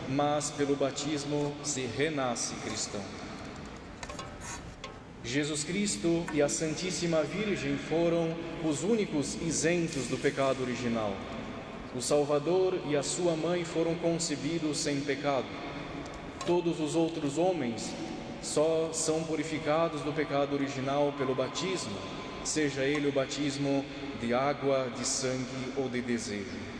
mas 0.08 0.50
pelo 0.50 0.74
batismo 0.74 1.54
se 1.62 1.82
renasce 1.82 2.54
cristão. 2.56 3.02
Jesus 5.22 5.64
Cristo 5.64 6.24
e 6.32 6.40
a 6.40 6.48
Santíssima 6.48 7.22
Virgem 7.24 7.76
foram 7.76 8.34
os 8.64 8.84
únicos 8.84 9.34
isentos 9.42 10.06
do 10.06 10.16
pecado 10.16 10.62
original. 10.62 11.12
O 11.96 12.00
Salvador 12.00 12.78
e 12.88 12.96
a 12.96 13.02
sua 13.02 13.34
mãe 13.34 13.64
foram 13.64 13.96
concebidos 13.96 14.78
sem 14.78 15.00
pecado. 15.00 15.46
Todos 16.46 16.78
os 16.78 16.94
outros 16.94 17.38
homens 17.38 17.90
só 18.40 18.90
são 18.92 19.24
purificados 19.24 20.00
do 20.02 20.12
pecado 20.12 20.54
original 20.54 21.12
pelo 21.18 21.34
batismo, 21.34 21.96
seja 22.44 22.84
ele 22.84 23.08
o 23.08 23.12
batismo 23.12 23.84
de 24.20 24.32
água, 24.32 24.88
de 24.96 25.04
sangue 25.04 25.72
ou 25.76 25.88
de 25.88 26.00
desejo. 26.00 26.75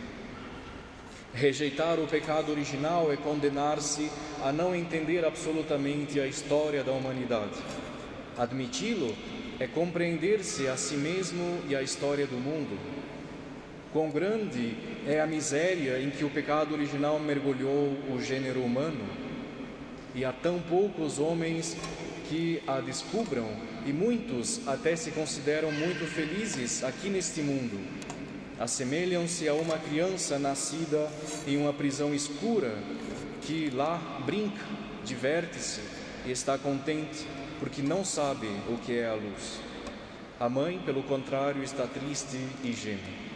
Rejeitar 1.37 2.01
o 2.01 2.07
pecado 2.07 2.51
original 2.51 3.13
é 3.13 3.17
condenar-se 3.19 4.11
a 4.43 4.51
não 4.51 4.75
entender 4.75 5.23
absolutamente 5.23 6.19
a 6.19 6.27
história 6.27 6.83
da 6.83 6.93
humanidade. 6.93 7.59
Admiti-lo 8.39 9.15
é 9.61 9.67
compreender-se 9.67 10.67
a 10.67 10.79
si 10.79 10.95
mesmo 10.95 11.59
e 11.69 11.77
a 11.77 11.83
história 11.83 12.27
do 12.27 12.37
mundo. 12.39 12.79
Quão 13.93 14.09
grande 14.09 14.79
é 15.07 15.21
a 15.21 15.27
miséria 15.27 16.01
em 16.01 16.09
que 16.09 16.25
o 16.25 16.31
pecado 16.31 16.73
original 16.73 17.19
mergulhou 17.19 17.95
o 18.11 18.19
gênero 18.19 18.63
humano 18.63 19.05
e 20.15 20.25
há 20.25 20.33
tão 20.33 20.59
poucos 20.59 21.19
homens 21.19 21.77
que 22.31 22.63
a 22.67 22.81
descubram, 22.81 23.47
e 23.85 23.93
muitos 23.93 24.67
até 24.67 24.97
se 24.97 25.11
consideram 25.11 25.71
muito 25.71 26.07
felizes 26.07 26.83
aqui 26.83 27.11
neste 27.11 27.43
mundo. 27.43 27.79
Assemelham-se 28.59 29.49
a 29.49 29.55
uma 29.55 29.79
criança 29.79 30.39
nascida 30.39 31.11
em 31.47 31.57
uma 31.57 31.73
prisão 31.73 32.15
escura, 32.15 32.75
que 33.43 33.71
lá 33.71 33.99
brinca, 34.25 34.65
diverte-se 35.05 35.81
e 36.25 36.31
está 36.31 36.57
contente, 36.57 37.27
porque 37.61 37.83
não 37.83 38.05
sabe 38.05 38.47
o 38.69 38.79
que 38.79 38.99
é 38.99 39.07
a 39.07 39.15
luz. 39.15 39.61
A 40.41 40.49
mãe, 40.49 40.81
pelo 40.85 41.03
contrário, 41.03 41.63
está 41.63 41.87
triste 41.87 42.39
e 42.65 42.73
geme. 42.73 43.27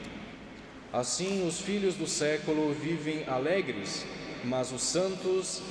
Assim, 0.92 1.46
os 1.46 1.60
filhos 1.60 1.94
do 1.94 2.06
século 2.06 2.72
vivem 2.72 3.24
alegres, 3.28 4.04
mas 4.44 4.72
os 4.72 4.82
santos 4.82 5.62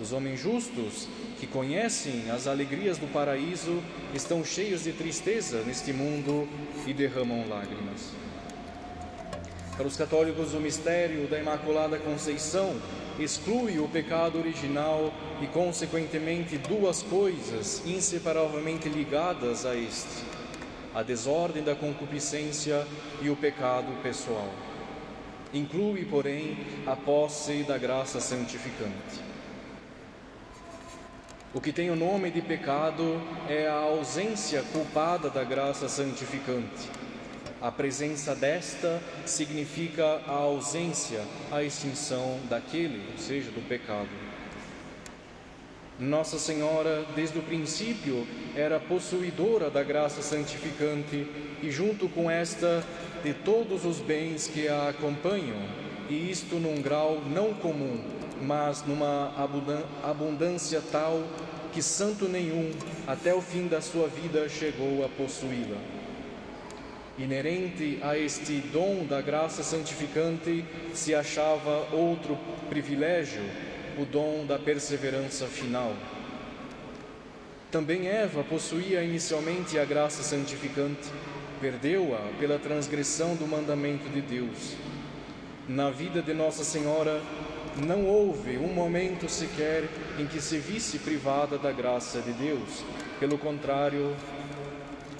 os 0.00 0.12
homens 0.12 0.40
justos 0.40 1.06
que 1.38 1.46
conhecem 1.46 2.30
as 2.30 2.46
alegrias 2.46 2.98
do 2.98 3.06
paraíso 3.12 3.82
estão 4.14 4.44
cheios 4.44 4.82
de 4.82 4.92
tristeza 4.92 5.62
neste 5.62 5.92
mundo 5.92 6.48
e 6.86 6.92
derramam 6.92 7.48
lágrimas. 7.48 8.21
Para 9.76 9.86
os 9.86 9.96
católicos, 9.96 10.52
o 10.52 10.60
mistério 10.60 11.26
da 11.26 11.38
Imaculada 11.38 11.98
Conceição 11.98 12.76
exclui 13.18 13.78
o 13.78 13.88
pecado 13.88 14.38
original 14.38 15.12
e, 15.40 15.46
consequentemente, 15.46 16.58
duas 16.58 17.02
coisas 17.02 17.82
inseparavelmente 17.86 18.90
ligadas 18.90 19.64
a 19.64 19.74
este: 19.74 20.24
a 20.94 21.02
desordem 21.02 21.62
da 21.62 21.74
concupiscência 21.74 22.86
e 23.22 23.30
o 23.30 23.36
pecado 23.36 23.90
pessoal. 24.02 24.50
Inclui, 25.54 26.04
porém, 26.04 26.58
a 26.86 26.94
posse 26.94 27.62
da 27.62 27.78
graça 27.78 28.20
santificante. 28.20 29.20
O 31.54 31.60
que 31.60 31.72
tem 31.72 31.90
o 31.90 31.96
nome 31.96 32.30
de 32.30 32.42
pecado 32.42 33.20
é 33.48 33.68
a 33.68 33.74
ausência 33.76 34.62
culpada 34.72 35.30
da 35.30 35.44
graça 35.44 35.88
santificante. 35.88 36.90
A 37.62 37.70
presença 37.70 38.34
desta 38.34 39.00
significa 39.24 40.20
a 40.26 40.32
ausência, 40.32 41.20
a 41.48 41.62
extinção 41.62 42.40
daquele, 42.50 43.00
ou 43.12 43.18
seja, 43.18 43.52
do 43.52 43.60
pecado. 43.68 44.08
Nossa 45.96 46.40
Senhora, 46.40 47.04
desde 47.14 47.38
o 47.38 47.42
princípio, 47.42 48.26
era 48.56 48.80
possuidora 48.80 49.70
da 49.70 49.84
graça 49.84 50.22
santificante 50.22 51.24
e, 51.62 51.70
junto 51.70 52.08
com 52.08 52.28
esta, 52.28 52.82
de 53.22 53.32
todos 53.32 53.84
os 53.84 54.00
bens 54.00 54.48
que 54.48 54.66
a 54.66 54.88
acompanham, 54.88 55.62
e 56.10 56.32
isto 56.32 56.56
num 56.56 56.82
grau 56.82 57.22
não 57.24 57.54
comum, 57.54 58.02
mas 58.40 58.82
numa 58.84 59.32
abundância 60.02 60.82
tal 60.90 61.22
que 61.72 61.80
santo 61.80 62.28
nenhum, 62.28 62.72
até 63.06 63.32
o 63.32 63.40
fim 63.40 63.68
da 63.68 63.80
sua 63.80 64.08
vida, 64.08 64.48
chegou 64.48 65.04
a 65.04 65.08
possuí-la. 65.08 66.01
Inerente 67.22 68.00
a 68.02 68.18
este 68.18 68.54
dom 68.72 69.06
da 69.06 69.20
graça 69.20 69.62
santificante 69.62 70.64
se 70.92 71.14
achava 71.14 71.86
outro 71.92 72.36
privilégio, 72.68 73.44
o 73.96 74.04
dom 74.04 74.44
da 74.44 74.58
perseverança 74.58 75.46
final. 75.46 75.94
Também 77.70 78.08
Eva 78.08 78.42
possuía 78.42 79.04
inicialmente 79.04 79.78
a 79.78 79.84
graça 79.84 80.24
santificante, 80.24 81.08
perdeu-a 81.60 82.18
pela 82.40 82.58
transgressão 82.58 83.36
do 83.36 83.46
mandamento 83.46 84.08
de 84.08 84.20
Deus. 84.20 84.74
Na 85.68 85.90
vida 85.90 86.20
de 86.20 86.34
Nossa 86.34 86.64
Senhora, 86.64 87.22
não 87.86 88.04
houve 88.04 88.58
um 88.58 88.74
momento 88.74 89.28
sequer 89.28 89.88
em 90.18 90.26
que 90.26 90.40
se 90.40 90.58
visse 90.58 90.98
privada 90.98 91.56
da 91.56 91.70
graça 91.70 92.20
de 92.20 92.32
Deus. 92.32 92.82
Pelo 93.20 93.38
contrário, 93.38 94.12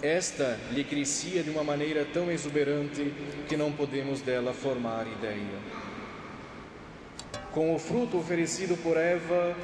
esta 0.02 0.58
lhe 0.72 0.82
crescia 0.82 1.42
de 1.42 1.50
uma 1.50 1.62
maneira 1.62 2.04
tão 2.12 2.30
exuberante 2.30 3.14
que 3.48 3.56
não 3.56 3.70
podemos 3.70 4.20
dela 4.20 4.52
formar 4.52 5.06
ideia. 5.06 5.82
Com 7.52 7.74
o 7.74 7.78
fruto 7.78 8.18
oferecido 8.18 8.76
por 8.82 8.96
Eva, 8.96 9.54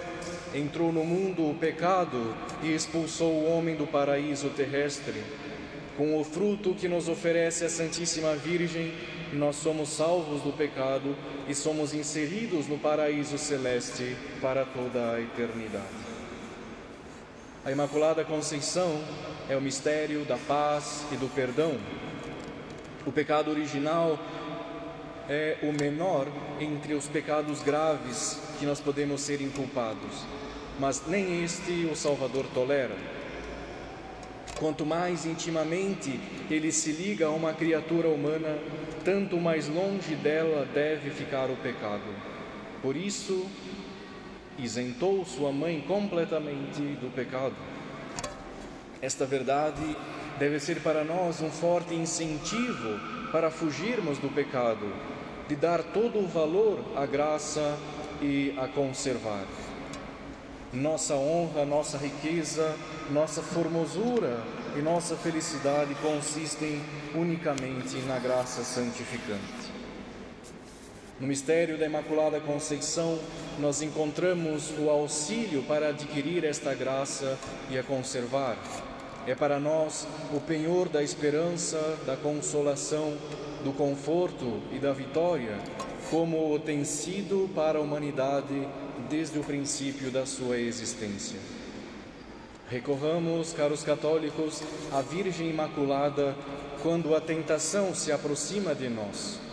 entrou 0.54 0.92
no 0.92 1.04
mundo 1.04 1.50
o 1.50 1.54
pecado 1.54 2.34
e 2.62 2.72
expulsou 2.72 3.32
o 3.32 3.50
homem 3.50 3.74
do 3.74 3.86
paraíso 3.86 4.50
terrestre. 4.50 5.22
Com 5.96 6.20
o 6.20 6.22
fruto 6.22 6.74
que 6.74 6.86
nos 6.86 7.08
oferece 7.08 7.64
a 7.64 7.68
Santíssima 7.68 8.36
Virgem, 8.36 8.92
nós 9.32 9.56
somos 9.56 9.88
salvos 9.88 10.42
do 10.42 10.52
pecado 10.52 11.16
e 11.48 11.54
somos 11.54 11.92
inseridos 11.92 12.68
no 12.68 12.78
paraíso 12.78 13.36
celeste 13.36 14.16
para 14.40 14.64
toda 14.64 15.14
a 15.14 15.20
eternidade. 15.20 16.17
A 17.64 17.72
Imaculada 17.72 18.24
Conceição 18.24 19.02
é 19.48 19.56
o 19.56 19.60
mistério 19.60 20.24
da 20.24 20.36
paz 20.36 21.04
e 21.12 21.16
do 21.16 21.28
perdão. 21.28 21.76
O 23.04 23.10
pecado 23.10 23.50
original 23.50 24.18
é 25.28 25.58
o 25.62 25.72
menor 25.72 26.28
entre 26.60 26.94
os 26.94 27.06
pecados 27.08 27.60
graves 27.60 28.40
que 28.58 28.64
nós 28.64 28.80
podemos 28.80 29.20
ser 29.20 29.40
inculpados, 29.40 30.24
mas 30.78 31.02
nem 31.06 31.42
este 31.44 31.88
o 31.92 31.96
Salvador 31.96 32.46
tolera. 32.54 32.96
Quanto 34.58 34.86
mais 34.86 35.26
intimamente 35.26 36.18
ele 36.48 36.70
se 36.72 36.92
liga 36.92 37.26
a 37.26 37.30
uma 37.30 37.52
criatura 37.52 38.08
humana, 38.08 38.56
tanto 39.04 39.36
mais 39.36 39.68
longe 39.68 40.14
dela 40.14 40.66
deve 40.72 41.10
ficar 41.10 41.50
o 41.50 41.56
pecado. 41.56 42.14
Por 42.80 42.96
isso, 42.96 43.46
isentou 44.58 45.24
sua 45.24 45.52
mãe 45.52 45.80
completamente 45.86 46.80
do 47.00 47.12
pecado. 47.14 47.54
Esta 49.00 49.24
verdade 49.24 49.96
deve 50.38 50.58
ser 50.58 50.80
para 50.80 51.04
nós 51.04 51.40
um 51.40 51.50
forte 51.50 51.94
incentivo 51.94 52.98
para 53.30 53.50
fugirmos 53.50 54.18
do 54.18 54.28
pecado, 54.28 54.92
de 55.48 55.54
dar 55.54 55.82
todo 55.82 56.18
o 56.18 56.26
valor 56.26 56.80
à 56.96 57.06
graça 57.06 57.76
e 58.20 58.54
a 58.58 58.66
conservar. 58.66 59.44
Nossa 60.72 61.14
honra, 61.14 61.64
nossa 61.64 61.96
riqueza, 61.96 62.76
nossa 63.10 63.40
formosura 63.40 64.42
e 64.76 64.82
nossa 64.82 65.16
felicidade 65.16 65.94
consistem 65.96 66.80
unicamente 67.14 67.96
na 68.06 68.18
graça 68.18 68.62
santificante. 68.62 69.57
No 71.20 71.26
mistério 71.26 71.76
da 71.76 71.84
Imaculada 71.84 72.38
Conceição, 72.38 73.18
nós 73.58 73.82
encontramos 73.82 74.70
o 74.78 74.88
auxílio 74.88 75.64
para 75.64 75.88
adquirir 75.88 76.44
esta 76.44 76.72
graça 76.74 77.36
e 77.68 77.76
a 77.76 77.82
conservar. 77.82 78.56
É 79.26 79.34
para 79.34 79.58
nós 79.58 80.06
o 80.32 80.40
penhor 80.40 80.88
da 80.88 81.02
esperança, 81.02 81.98
da 82.06 82.16
consolação, 82.16 83.16
do 83.64 83.72
conforto 83.72 84.60
e 84.72 84.78
da 84.78 84.92
vitória, 84.92 85.58
como 86.08 86.56
tem 86.60 86.84
sido 86.84 87.50
para 87.52 87.78
a 87.80 87.82
humanidade 87.82 88.68
desde 89.10 89.40
o 89.40 89.42
princípio 89.42 90.12
da 90.12 90.24
sua 90.24 90.56
existência. 90.56 91.40
Recorramos, 92.70 93.52
caros 93.52 93.82
católicos, 93.82 94.62
à 94.92 95.02
Virgem 95.02 95.50
Imaculada 95.50 96.36
quando 96.80 97.16
a 97.16 97.20
tentação 97.20 97.92
se 97.92 98.12
aproxima 98.12 98.72
de 98.72 98.88
nós. 98.88 99.47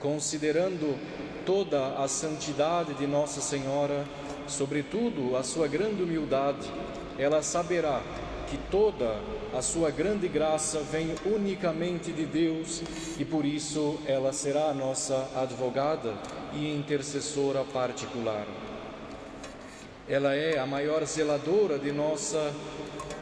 Considerando 0.00 0.98
toda 1.44 1.98
a 1.98 2.08
santidade 2.08 2.94
de 2.94 3.06
Nossa 3.06 3.42
Senhora, 3.42 4.06
sobretudo 4.48 5.36
a 5.36 5.42
sua 5.42 5.68
grande 5.68 6.02
humildade, 6.02 6.66
ela 7.18 7.42
saberá 7.42 8.02
que 8.48 8.56
toda 8.70 9.20
a 9.54 9.60
sua 9.60 9.90
grande 9.90 10.26
graça 10.26 10.80
vem 10.90 11.14
unicamente 11.24 12.12
de 12.12 12.24
Deus 12.24 12.82
e 13.18 13.24
por 13.24 13.44
isso 13.44 14.00
ela 14.06 14.32
será 14.32 14.70
a 14.70 14.74
nossa 14.74 15.28
advogada 15.36 16.14
e 16.54 16.74
intercessora 16.74 17.62
particular. 17.62 18.46
Ela 20.08 20.34
é 20.34 20.58
a 20.58 20.66
maior 20.66 21.04
zeladora 21.04 21.78
de, 21.78 21.92
nossa, 21.92 22.52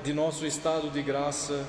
de 0.02 0.12
nosso 0.14 0.46
estado 0.46 0.88
de 0.90 1.02
graça 1.02 1.66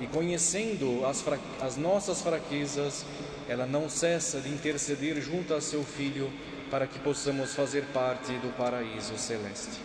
e 0.00 0.06
conhecendo 0.06 1.06
as, 1.06 1.24
as 1.62 1.76
nossas 1.76 2.20
fraquezas, 2.20 3.06
ela 3.48 3.66
não 3.66 3.88
cessa 3.88 4.40
de 4.40 4.48
interceder 4.48 5.20
junto 5.20 5.54
a 5.54 5.60
seu 5.60 5.82
Filho 5.82 6.30
para 6.70 6.86
que 6.86 6.98
possamos 6.98 7.54
fazer 7.54 7.84
parte 7.94 8.32
do 8.34 8.54
paraíso 8.56 9.16
celeste. 9.16 9.80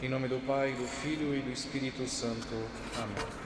Em 0.00 0.08
nome 0.08 0.28
do 0.28 0.38
Pai, 0.46 0.72
do 0.72 0.86
Filho 0.86 1.34
e 1.34 1.40
do 1.40 1.50
Espírito 1.50 2.06
Santo. 2.06 2.54
Amém. 2.96 3.45